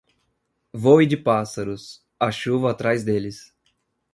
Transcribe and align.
Voe 0.73 1.05
de 1.05 1.15
pássaros, 1.15 2.03
a 2.19 2.31
chuva 2.31 2.71
atrás 2.71 3.03
deles. 3.03 3.53